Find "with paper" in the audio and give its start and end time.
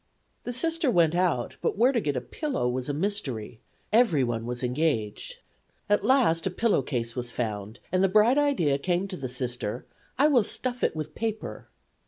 10.95-11.67